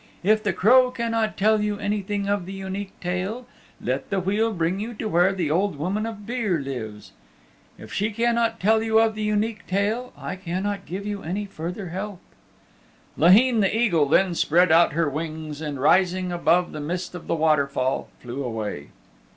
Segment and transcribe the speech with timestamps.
[0.23, 3.45] If the Crow cannot tell you anything of the Unique Tale,
[3.79, 7.11] let the wheel bring you to where the Old Woman of Beare lives.
[7.77, 11.89] If she cannot tell you of the Unique Tale, I cannot give you any further
[11.89, 12.19] help."
[13.15, 17.35] Laheen the Eagle then spread out her wings and rising above the mist of the
[17.35, 18.87] waterfall flew away.